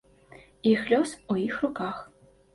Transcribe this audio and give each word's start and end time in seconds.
Іх 0.71 0.81
лёс 0.93 1.13
у 1.35 1.39
іх 1.45 1.61
руках. 1.69 2.03